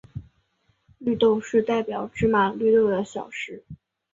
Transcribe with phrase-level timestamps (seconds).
[0.97, 3.63] 绿豆是代表芝麻绿豆的小事。